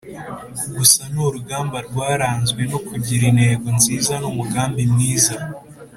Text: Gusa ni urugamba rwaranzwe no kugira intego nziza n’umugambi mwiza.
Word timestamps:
Gusa 0.77 1.01
ni 1.11 1.19
urugamba 1.25 1.77
rwaranzwe 1.87 2.61
no 2.71 2.79
kugira 2.87 3.23
intego 3.31 3.67
nziza 3.77 4.13
n’umugambi 4.21 4.81
mwiza. 4.91 5.35